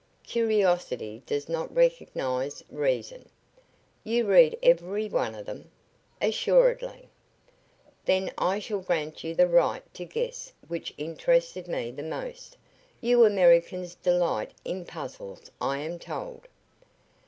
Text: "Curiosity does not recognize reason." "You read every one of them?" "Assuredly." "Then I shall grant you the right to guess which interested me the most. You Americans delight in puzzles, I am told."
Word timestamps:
"Curiosity 0.23 1.21
does 1.27 1.47
not 1.47 1.75
recognize 1.75 2.63
reason." 2.71 3.29
"You 4.03 4.25
read 4.25 4.57
every 4.63 5.07
one 5.07 5.35
of 5.35 5.45
them?" 5.45 5.69
"Assuredly." 6.19 7.07
"Then 8.05 8.31
I 8.35 8.57
shall 8.57 8.79
grant 8.79 9.23
you 9.23 9.35
the 9.35 9.45
right 9.45 9.83
to 9.93 10.05
guess 10.05 10.53
which 10.67 10.91
interested 10.97 11.67
me 11.67 11.91
the 11.91 12.01
most. 12.01 12.57
You 12.99 13.25
Americans 13.25 13.93
delight 13.93 14.53
in 14.65 14.85
puzzles, 14.85 15.51
I 15.61 15.77
am 15.81 15.99
told." 15.99 16.47